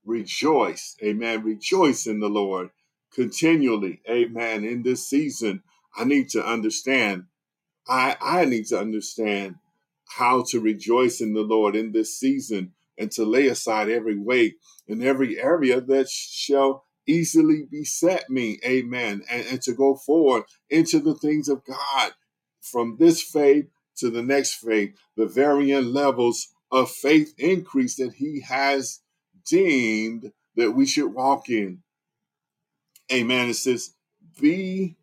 [0.05, 0.95] Rejoice.
[1.03, 1.43] Amen.
[1.43, 2.69] Rejoice in the Lord
[3.13, 4.01] continually.
[4.09, 4.63] Amen.
[4.63, 5.63] In this season,
[5.95, 7.25] I need to understand.
[7.87, 9.55] I, I need to understand
[10.17, 14.55] how to rejoice in the Lord in this season and to lay aside every weight
[14.87, 18.59] in every area that shall easily beset me.
[18.65, 19.23] Amen.
[19.29, 22.11] And, and to go forward into the things of God
[22.61, 23.65] from this faith
[23.97, 29.01] to the next faith, the varying levels of faith increase that He has
[29.45, 31.79] deemed that we should walk in.
[33.11, 33.49] Amen.
[33.49, 33.95] It says,
[34.39, 34.95] be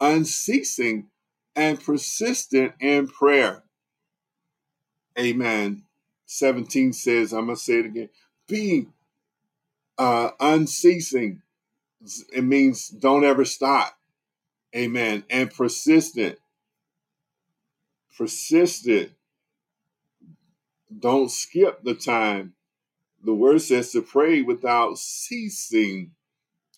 [0.00, 1.08] unceasing
[1.56, 3.64] and persistent in prayer.
[5.18, 5.84] Amen.
[6.26, 8.08] 17 says, I'm going to say it again,
[8.48, 8.88] be
[9.98, 11.42] uh, unceasing.
[12.34, 13.96] It means don't ever stop.
[14.74, 15.24] Amen.
[15.30, 16.38] And persistent.
[18.16, 19.12] Persistent.
[20.96, 22.54] Don't skip the time.
[23.24, 26.12] The word says to pray without ceasing.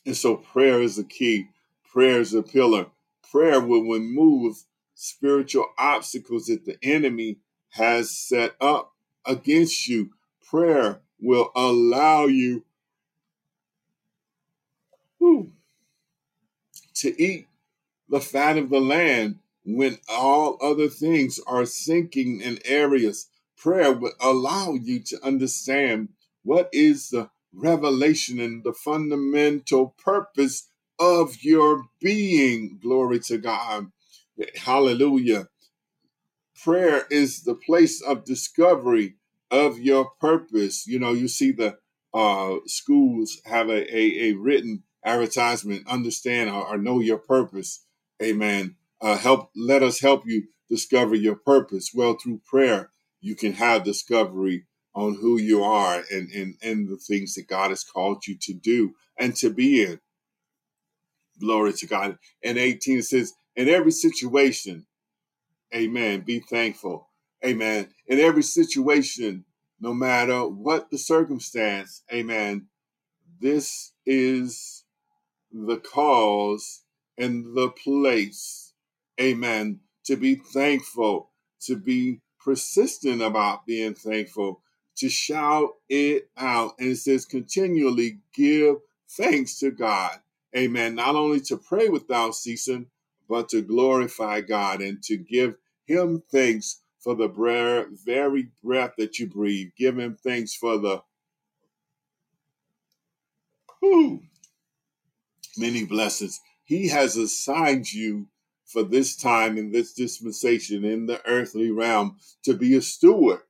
[0.05, 1.49] And so prayer is a key.
[1.93, 2.87] Prayer is a pillar.
[3.31, 7.39] Prayer will remove spiritual obstacles that the enemy
[7.71, 8.93] has set up
[9.27, 10.11] against you.
[10.49, 12.65] Prayer will allow you
[15.19, 15.53] whew,
[16.95, 17.47] to eat
[18.09, 23.29] the fat of the land when all other things are sinking in areas.
[23.57, 26.11] Prayer will allow you to understand
[26.45, 32.79] what is the revelation and the fundamental purpose of your being.
[32.81, 33.91] Glory to God.
[34.57, 35.49] Hallelujah
[36.63, 39.15] prayer is the place of discovery
[39.51, 40.87] of your purpose.
[40.87, 41.79] You know, you see the
[42.15, 47.85] uh, schools have a, a, a written advertisement, understand or, or know your purpose.
[48.23, 48.77] Amen.
[49.01, 51.93] Uh, help, let us help you discover your purpose.
[51.95, 52.91] Well, through prayer,
[53.21, 57.71] you can have discovery on who you are and, and, and the things that God
[57.71, 60.01] has called you to do and to be in.
[61.41, 62.19] Glory to God.
[62.43, 64.87] And 18 says, in every situation,
[65.75, 66.21] Amen.
[66.21, 67.09] Be thankful.
[67.45, 67.89] Amen.
[68.07, 69.45] In every situation,
[69.81, 72.03] no matter what the circumstance.
[72.13, 72.69] Amen.
[73.41, 74.85] This is
[75.65, 76.83] the cause
[77.17, 78.75] and the place,
[79.21, 84.61] amen, to be thankful, to be persistent about being thankful,
[84.97, 86.75] to shout it out.
[86.79, 88.77] And it says, continually give
[89.09, 90.19] thanks to God,
[90.57, 92.87] amen, not only to pray without ceasing,
[93.29, 97.29] but to glorify God and to give Him thanks for the
[98.05, 99.71] very breath that you breathe.
[99.77, 101.03] Give Him thanks for the
[103.81, 104.23] whew,
[105.59, 106.41] many blessings.
[106.65, 108.29] He has assigned you
[108.65, 113.41] for this time in this dispensation in the earthly realm to be a steward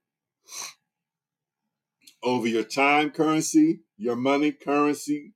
[2.23, 5.33] over your time currency, your money currency,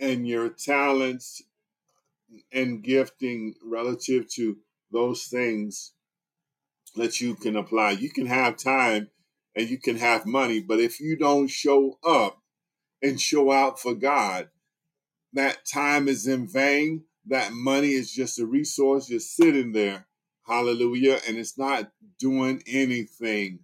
[0.00, 1.42] and your talents
[2.52, 4.56] and gifting relative to
[4.90, 5.92] those things
[6.96, 7.92] that you can apply.
[7.92, 9.10] You can have time
[9.54, 12.42] and you can have money, but if you don't show up
[13.02, 14.48] and show out for God,
[15.34, 17.04] that time is in vain.
[17.26, 20.06] That money is just a resource just sitting there.
[20.46, 21.20] Hallelujah.
[21.28, 23.60] And it's not doing anything.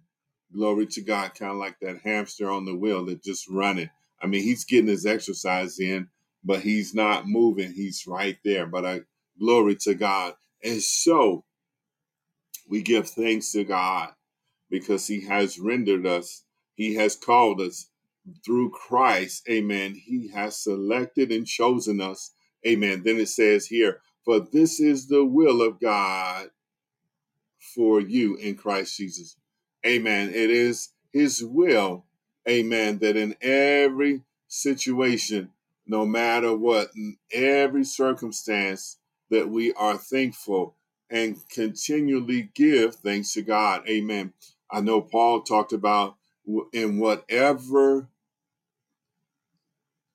[0.53, 1.35] Glory to God.
[1.35, 3.89] Kind of like that hamster on the wheel that just running.
[4.21, 6.07] I mean, he's getting his exercise in,
[6.43, 7.73] but he's not moving.
[7.73, 8.65] He's right there.
[8.65, 9.01] But I
[9.39, 10.33] glory to God.
[10.63, 11.43] And so
[12.69, 14.11] we give thanks to God
[14.69, 16.43] because he has rendered us,
[16.75, 17.89] he has called us
[18.45, 19.47] through Christ.
[19.49, 19.95] Amen.
[19.95, 22.33] He has selected and chosen us.
[22.65, 23.03] Amen.
[23.03, 26.49] Then it says here, for this is the will of God
[27.75, 29.37] for you in Christ Jesus.
[29.85, 30.29] Amen.
[30.29, 32.05] It is his will.
[32.47, 32.99] Amen.
[32.99, 35.49] That in every situation,
[35.85, 38.97] no matter what, in every circumstance,
[39.29, 40.75] that we are thankful
[41.09, 43.87] and continually give thanks to God.
[43.87, 44.33] Amen.
[44.69, 46.15] I know Paul talked about
[46.73, 48.09] in whatever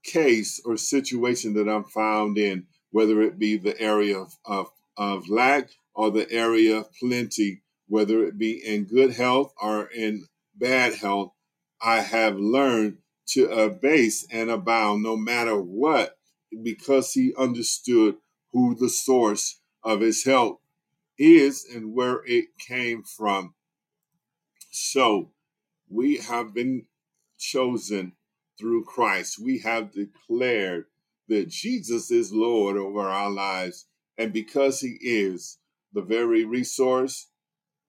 [0.05, 5.29] case or situation that I'm found in, whether it be the area of, of, of
[5.29, 10.95] lack or the area of plenty, whether it be in good health or in bad
[10.95, 11.33] health,
[11.81, 16.19] I have learned to abase and abound no matter what,
[16.63, 18.17] because he understood
[18.53, 20.61] who the source of his help
[21.19, 23.55] is and where it came from.
[24.71, 25.31] So,
[25.89, 26.87] we have been
[27.39, 28.13] chosen
[28.59, 29.39] through Christ.
[29.39, 30.87] We have declared
[31.29, 33.87] that Jesus is Lord over our lives.
[34.19, 35.59] And because He is,
[35.93, 37.29] the very resource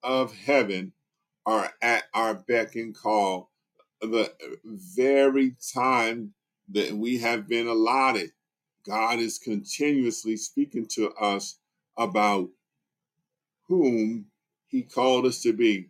[0.02, 0.94] of heaven
[1.46, 3.52] are at our beck and call.
[4.02, 6.34] The very time
[6.70, 8.32] that we have been allotted,
[8.86, 11.60] God is continuously speaking to us
[11.98, 12.50] about
[13.68, 14.26] whom
[14.68, 15.90] He called us to be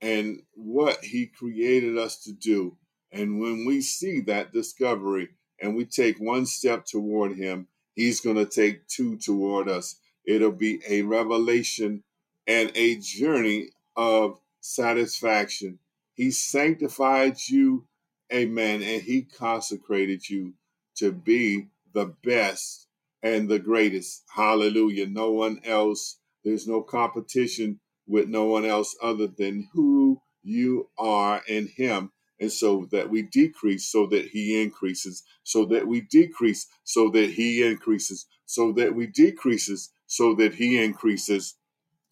[0.00, 2.76] and what he created us to do.
[3.12, 5.30] And when we see that discovery
[5.60, 9.96] and we take one step toward him, he's going to take two toward us.
[10.24, 12.04] It'll be a revelation
[12.46, 15.78] and a journey of satisfaction.
[16.14, 17.86] He sanctified you,
[18.32, 20.54] amen, and he consecrated you
[20.96, 22.86] to be the best
[23.22, 24.24] and the greatest.
[24.34, 25.06] Hallelujah.
[25.06, 31.42] No one else, there's no competition with no one else other than who you are
[31.48, 36.66] in him and so that we decrease so that he increases so that we decrease
[36.84, 41.56] so that he increases so that we decreases so that he increases.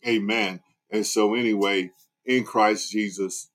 [0.07, 0.61] Amen.
[0.91, 1.91] And so anyway
[2.25, 3.51] in christ jesus.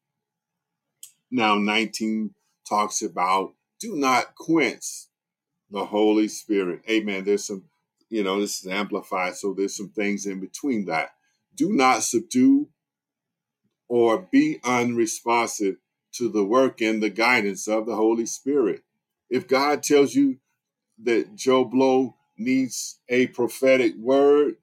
[1.32, 2.34] Now 19
[2.68, 5.08] talks about do not quench
[5.70, 6.82] the holy spirit.
[6.90, 7.24] Amen.
[7.24, 7.64] There's some
[8.10, 11.12] you know this is amplified so there's some things in between that.
[11.56, 12.70] Do not subdue
[13.88, 15.76] or be unresponsive
[16.14, 18.84] to the work and the guidance of the Holy Spirit.
[19.30, 20.38] If God tells you
[21.04, 24.56] that Joe Blow needs a prophetic word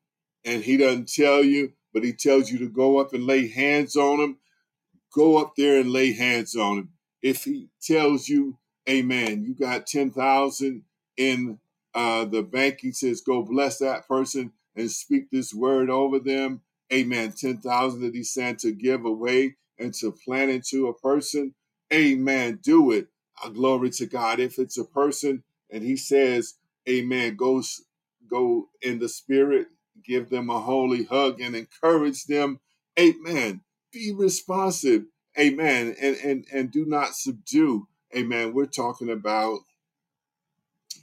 [0.44, 3.96] and he doesn't tell you, but he tells you to go up and lay hands
[3.96, 4.38] on him,
[5.14, 6.88] go up there and lay hands on him.
[7.22, 8.56] If he tells you,
[8.88, 10.82] Amen, you got 10,000
[11.16, 11.58] in
[11.94, 16.62] uh, the bank, he says, go bless that person and speak this word over them.
[16.92, 17.32] Amen.
[17.32, 21.54] 10,000 that he sent to give away and to plant into a person.
[21.92, 22.60] Amen.
[22.62, 23.08] Do it.
[23.44, 24.40] Uh, glory to God.
[24.40, 26.54] If it's a person and he says,
[26.88, 27.62] Amen, go,
[28.28, 29.68] go in the spirit,
[30.04, 32.60] give them a holy hug and encourage them.
[32.98, 33.62] Amen
[33.92, 35.04] be responsive
[35.38, 39.60] amen and and and do not subdue amen we're talking about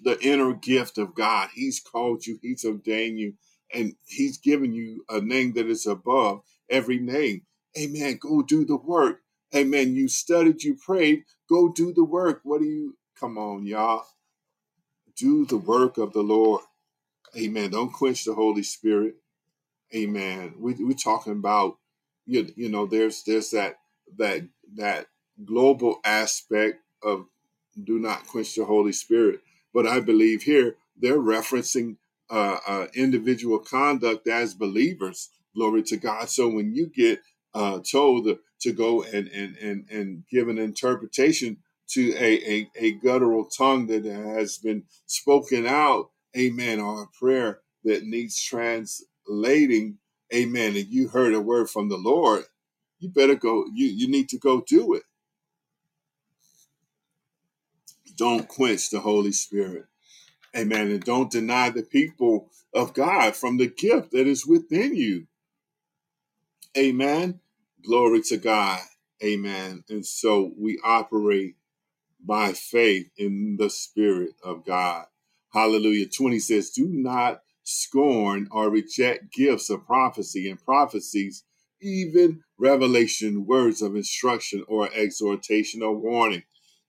[0.04, 3.34] the inner gift of god he's called you he's ordained you
[3.74, 7.42] and he's given you a name that is above every name
[7.78, 9.22] amen go do the work
[9.56, 9.96] Amen.
[9.96, 11.24] You studied, you prayed.
[11.50, 12.42] Go do the work.
[12.44, 12.98] What do you?
[13.20, 14.06] Come on, y'all.
[15.16, 16.62] Do the work of the Lord.
[17.38, 17.72] Amen.
[17.72, 19.16] Don't quench the Holy Spirit.
[19.96, 20.56] Amen.
[20.60, 21.78] We we're talking about
[22.26, 23.80] you, you know there's there's that
[24.18, 24.44] that
[24.76, 25.08] that
[25.46, 27.26] global aspect of
[27.84, 29.42] do not quench the Holy Spirit,
[29.74, 31.98] but I believe here they're referencing
[32.30, 35.30] uh, uh, individual conduct as believers.
[35.56, 36.30] Glory to God.
[36.30, 37.22] So when you get
[37.58, 38.30] uh, told
[38.62, 41.58] to go and and and and give an interpretation
[41.90, 47.62] to a, a a guttural tongue that has been spoken out, Amen, or a prayer
[47.84, 49.98] that needs translating,
[50.34, 52.44] amen, and you heard a word from the Lord,
[53.00, 55.04] you better go, you, you need to go do it.
[58.18, 59.86] Don't quench the Holy Spirit.
[60.56, 60.90] Amen.
[60.92, 65.28] And don't deny the people of God from the gift that is within you.
[66.78, 67.40] Amen.
[67.86, 68.80] Glory to God.
[69.24, 69.84] Amen.
[69.90, 71.56] And so we operate
[72.24, 75.06] by faith in the Spirit of God.
[75.54, 76.08] Hallelujah.
[76.08, 81.44] 20 says, Do not scorn or reject gifts of prophecy and prophecies,
[81.82, 86.44] even revelation, words of instruction or exhortation or warning.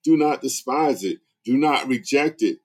[0.04, 1.18] Do not despise it.
[1.44, 2.58] Do not reject it.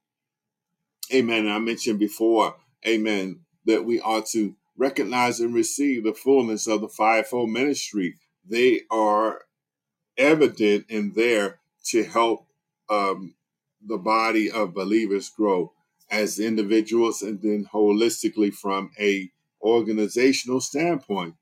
[1.13, 1.47] Amen.
[1.47, 2.55] I mentioned before,
[2.88, 8.15] amen, that we are to recognize and receive the fullness of the fivefold ministry.
[8.47, 9.41] They are
[10.17, 12.47] evident in there to help
[12.89, 13.36] um,
[13.86, 15.74] the body of believers grow
[16.09, 21.36] as individuals and then holistically from a organizational standpoint.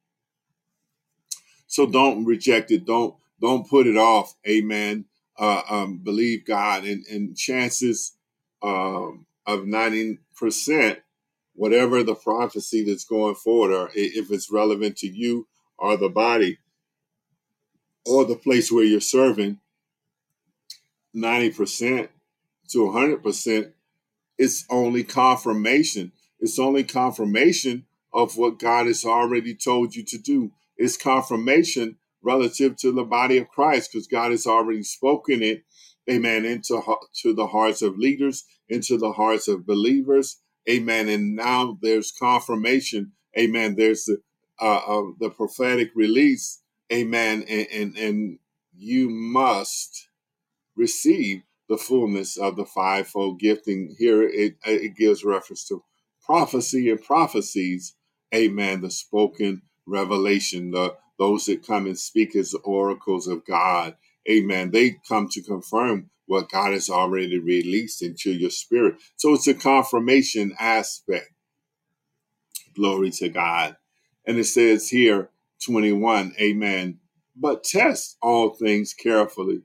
[1.68, 2.86] So don't reject it.
[2.86, 4.36] Don't don't put it off.
[4.48, 5.06] Amen.
[5.38, 8.16] Uh, um, believe God and, and chances
[8.62, 11.00] um, of ninety percent,
[11.62, 15.48] whatever the prophecy that's going forward, or if it's relevant to you
[15.78, 16.58] or the body
[18.04, 19.60] or the place where you're serving,
[21.16, 22.10] 90%
[22.70, 23.74] to 100%,
[24.40, 26.12] it's only confirmation.
[26.40, 30.52] It's only confirmation of what God has already told you to do.
[30.78, 35.64] It's confirmation relative to the body of Christ because God has already spoken it,
[36.10, 36.82] amen, into
[37.22, 40.40] to the hearts of leaders, into the hearts of believers,
[40.70, 41.10] amen.
[41.10, 43.76] And now there's confirmation, amen.
[43.78, 44.18] There's the,
[44.62, 47.46] uh, uh, the prophetic release, amen.
[47.50, 48.40] And, and, and
[48.76, 50.08] you must
[50.76, 53.96] receive the fullness of the fivefold gifting.
[53.98, 55.84] Here it, it gives reference to
[56.24, 57.96] prophecy and prophecies.
[58.34, 58.82] Amen.
[58.82, 63.96] The spoken revelation, the those that come and speak as oracles of God.
[64.30, 64.72] Amen.
[64.72, 68.96] They come to confirm what God has already released into your spirit.
[69.18, 71.32] So it's a confirmation aspect.
[72.76, 73.78] Glory to God.
[74.26, 75.30] And it says here,
[75.66, 77.00] 21, Amen.
[77.36, 79.64] But test all things carefully.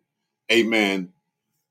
[0.51, 1.11] Amen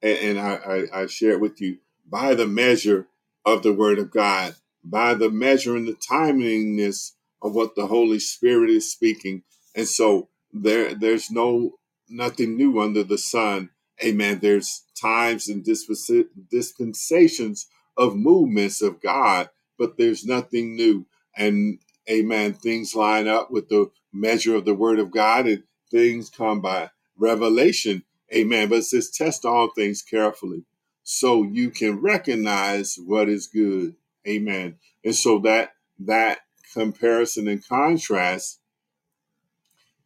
[0.02, 0.56] and, and I,
[0.94, 1.80] I, I share it with you
[2.10, 3.08] by the measure
[3.46, 8.20] of the Word of God, by the measure and the timingness of what the Holy
[8.20, 9.44] Spirit is speaking.
[9.76, 11.74] And so there, there's no
[12.10, 13.72] nothing new under the sun.
[14.04, 14.39] Amen.
[14.41, 17.68] There's times and dispensations
[17.98, 21.06] of movements of God, but there's nothing new.
[21.38, 21.80] And
[22.10, 22.54] amen.
[22.54, 26.89] Things line up with the measure of the Word of God, and things come by
[27.18, 28.70] revelation Amen.
[28.70, 30.64] But it says, test all things carefully
[31.04, 33.96] so you can recognize what is good.
[34.28, 34.76] Amen.
[35.04, 36.39] And so that that
[36.74, 38.60] comparison and contrast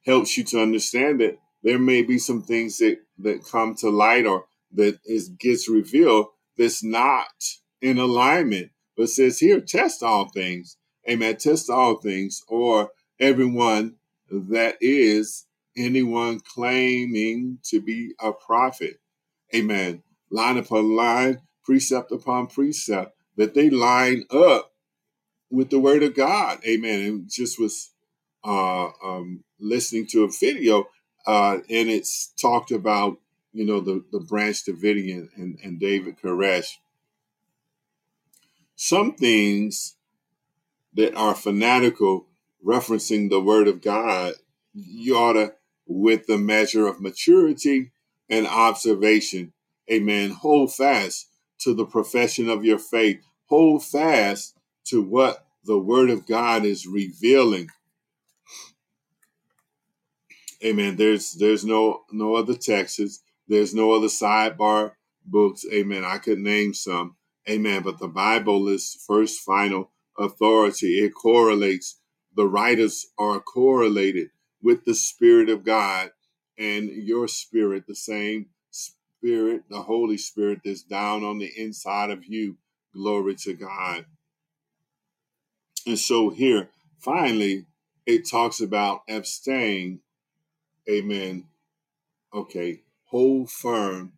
[0.06, 4.26] helps you to understand that there may be some things that, that come to light
[4.26, 7.28] or that is gets revealed that's not
[7.82, 8.72] in alignment.
[8.98, 10.78] But says here, test all things.
[11.10, 11.38] Amen.
[11.38, 13.96] Test all things, or everyone
[14.30, 15.46] that is
[15.78, 19.00] anyone claiming to be a prophet.
[19.56, 20.04] Amen.
[20.30, 24.74] Line upon line, precept upon precept, that they line up
[25.50, 26.60] with the word of God.
[26.68, 27.06] Amen.
[27.06, 27.92] And just was
[28.44, 30.86] uh, um, listening to a video,
[31.26, 33.20] uh, and it's talked about,
[33.54, 36.78] you know, the, the branch Davidian and, and David Koresh.
[38.76, 39.96] Some things
[40.94, 42.28] that are fanatical,
[42.66, 44.34] referencing the word of God,
[44.74, 45.54] you ought to
[45.90, 47.92] with the measure of maturity
[48.30, 49.52] and observation.
[49.92, 50.30] Amen.
[50.30, 51.28] Hold fast
[51.60, 53.22] to the profession of your faith.
[53.48, 54.56] Hold fast
[54.86, 57.70] to what the word of God is revealing.
[60.64, 60.98] Amen.
[60.98, 63.22] There's there's no no other texts.
[63.48, 64.94] There's no other sidebar
[65.26, 65.66] books.
[65.74, 66.04] Amen.
[66.04, 67.16] I could name some.
[67.50, 67.82] Amen.
[67.84, 71.00] But the Bible is first final authority.
[71.00, 72.00] It correlates.
[72.36, 74.30] The writers are correlated
[74.62, 76.12] with the Spirit of God
[76.58, 82.26] and your spirit, the same spirit, the Holy Spirit that's down on the inside of
[82.26, 82.58] you.
[82.94, 84.06] Glory to God.
[85.88, 87.66] And so here, finally,
[88.06, 90.02] it talks about abstain.
[90.90, 91.46] Amen.
[92.34, 92.82] Okay.
[93.06, 94.14] Hold firm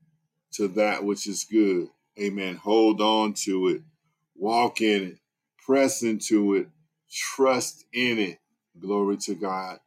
[0.53, 1.89] to that which is good.
[2.19, 2.55] Amen.
[2.55, 3.81] Hold on to it.
[4.35, 5.17] Walk in it.
[5.65, 6.67] Press into it.
[7.09, 8.39] Trust in it.
[8.79, 9.79] Glory to God.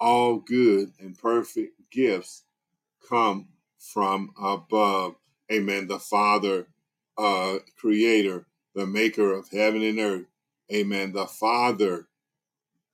[0.00, 2.44] All good and perfect gifts
[3.08, 5.16] come from above.
[5.52, 5.88] Amen.
[5.88, 6.68] The Father,
[7.16, 10.26] uh, Creator, the Maker of heaven and earth.
[10.72, 11.12] Amen.
[11.12, 12.06] The Father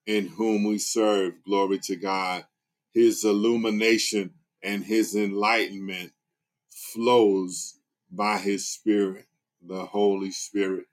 [0.07, 1.35] in whom we serve.
[1.45, 2.45] Glory to God.
[2.95, 4.33] His illumination
[4.63, 6.13] and His enlightenment
[6.71, 7.79] flows
[8.11, 9.27] by His Spirit,
[9.61, 10.87] the Holy Spirit.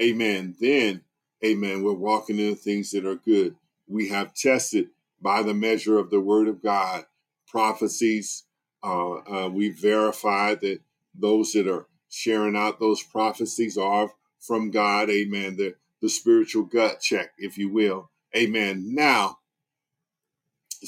[0.00, 0.54] Amen.
[0.60, 1.02] Then,
[1.44, 3.56] amen, we're walking in the things that are good.
[3.86, 4.88] We have tested
[5.20, 7.04] by the measure of the Word of God
[7.46, 8.44] prophecies.
[8.82, 10.80] Uh, uh, we verified that
[11.14, 15.10] those that are sharing out those prophecies are from God.
[15.10, 15.56] Amen.
[15.56, 18.10] The, the spiritual gut check, if you will.
[18.34, 18.94] Amen.
[18.94, 19.39] Now,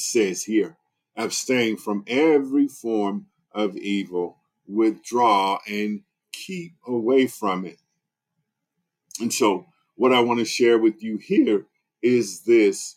[0.00, 0.76] says here,
[1.16, 7.78] abstain from every form of evil, withdraw and keep away from it.
[9.20, 11.66] And so, what I want to share with you here
[12.00, 12.96] is this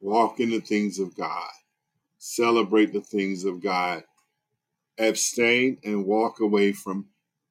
[0.00, 1.50] walk in the things of God,
[2.18, 4.04] celebrate the things of God,
[4.98, 7.06] abstain and walk away from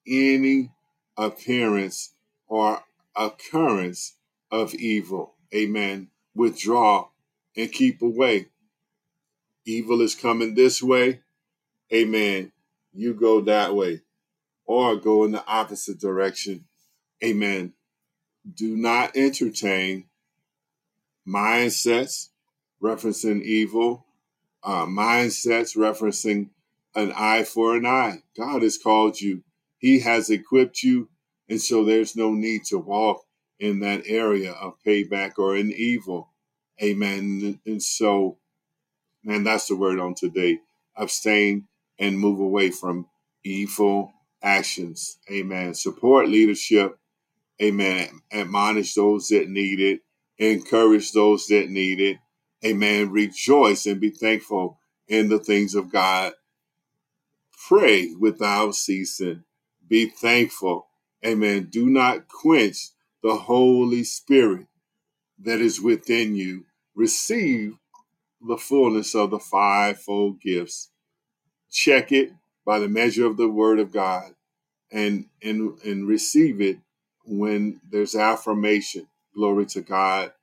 [0.07, 0.71] any
[1.17, 2.13] appearance
[2.47, 2.83] or
[3.15, 4.15] occurrence
[4.51, 5.35] of evil.
[5.53, 6.09] Amen.
[6.39, 7.09] Withdraw
[7.57, 8.47] and keep away.
[9.65, 11.19] Evil is coming this way.
[11.93, 12.53] Amen.
[12.93, 14.03] You go that way
[14.65, 16.63] or go in the opposite direction.
[17.21, 17.73] Amen.
[18.55, 20.05] Do not entertain
[21.27, 22.29] mindsets
[22.81, 24.05] referencing evil,
[24.63, 26.51] uh, mindsets referencing
[26.95, 28.23] an eye for an eye.
[28.37, 29.43] God has called you,
[29.77, 31.09] He has equipped you,
[31.49, 33.25] and so there's no need to walk
[33.59, 36.28] in that area of payback or in evil.
[36.83, 37.59] Amen.
[37.65, 38.37] And so,
[39.23, 40.59] man, that's the word on today.
[40.97, 41.67] Abstain
[41.99, 43.07] and move away from
[43.43, 44.13] evil
[44.43, 45.19] actions.
[45.31, 45.73] Amen.
[45.73, 46.93] Support leadership
[47.61, 48.21] Amen.
[48.31, 50.01] Admonish those that need it.
[50.37, 52.17] Encourage those that need it.
[52.65, 53.11] Amen.
[53.11, 56.33] Rejoice and be thankful in the things of God.
[57.67, 59.43] Pray without ceasing.
[59.87, 60.87] Be thankful.
[61.25, 61.67] Amen.
[61.69, 62.89] Do not quench
[63.23, 64.67] the Holy Spirit
[65.39, 66.65] that is within you.
[66.99, 67.77] Receive
[68.45, 70.91] the fullness of the fivefold gifts.
[71.71, 72.33] Check it
[72.65, 74.35] by the measure of the Word of God
[74.91, 76.77] and and and receive it
[77.23, 79.07] when there's affirmation.
[79.33, 80.33] Glory to god.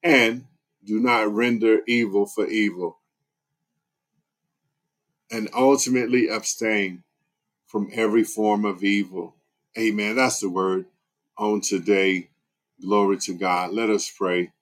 [0.00, 0.46] And
[0.84, 3.00] do not render evil for evil.
[5.32, 7.02] And ultimately abstain
[7.66, 9.34] from every form of evil.
[9.76, 10.14] Amen.
[10.14, 10.86] That's the word
[11.36, 12.28] on today.
[12.80, 13.72] Glory to god.
[13.72, 14.52] Let us pray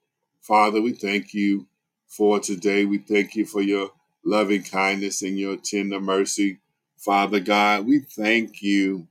[0.47, 1.67] father we thank you
[2.07, 3.91] for today we thank you for your
[4.25, 6.59] loving kindness and your tender mercy
[6.97, 9.07] father god we thank you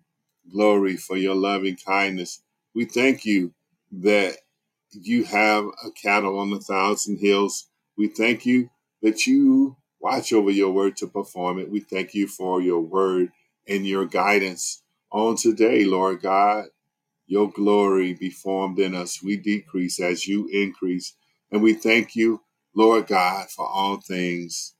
[0.51, 2.41] Glory for your loving kindness.
[2.75, 3.53] We thank you
[3.91, 4.37] that
[4.91, 7.67] you have a cattle on a thousand hills.
[7.97, 8.69] We thank you
[9.01, 11.69] that you watch over your word to perform it.
[11.69, 13.31] We thank you for your word
[13.67, 16.65] and your guidance on today, Lord God.
[17.27, 19.23] Your glory be formed in us.
[19.23, 21.15] We decrease as you increase.
[21.55, 22.41] And we thank you,
[22.75, 24.73] Lord God, for all things.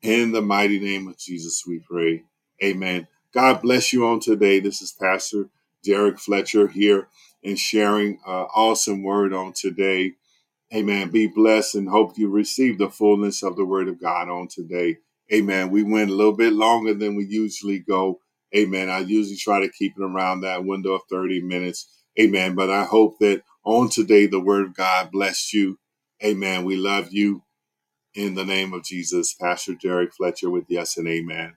[0.00, 2.22] In the mighty name of Jesus, we pray.
[2.64, 3.06] Amen.
[3.34, 4.58] God bless you on today.
[4.58, 5.50] This is Pastor
[5.84, 7.08] Derrick Fletcher here
[7.44, 10.14] and sharing an awesome word on today.
[10.74, 11.10] Amen.
[11.10, 14.96] Be blessed and hope you receive the fullness of the word of God on today.
[15.30, 15.70] Amen.
[15.70, 18.20] We went a little bit longer than we usually go.
[18.56, 18.88] Amen.
[18.88, 21.88] I usually try to keep it around that window of 30 minutes.
[22.18, 22.54] Amen.
[22.54, 25.78] But I hope that on today the word of God bless you.
[26.24, 26.64] Amen.
[26.64, 27.44] We love you
[28.14, 29.34] in the name of Jesus.
[29.34, 31.54] Pastor Derrick Fletcher with yes and amen.